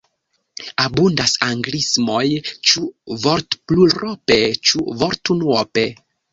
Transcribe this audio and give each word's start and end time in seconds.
Abundas 0.83 1.33
anglismoj– 1.47 2.23
ĉu 2.71 2.83
vortplurope, 3.27 4.41
ĉu 4.67 4.85
vortunuope. 5.05 5.89